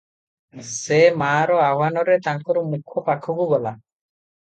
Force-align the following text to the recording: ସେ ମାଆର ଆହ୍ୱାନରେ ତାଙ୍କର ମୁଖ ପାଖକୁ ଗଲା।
ସେ 0.67 0.95
ମାଆର 1.21 1.57
ଆହ୍ୱାନରେ 1.65 2.15
ତାଙ୍କର 2.29 2.63
ମୁଖ 2.71 3.05
ପାଖକୁ 3.11 3.47
ଗଲା। 3.53 3.75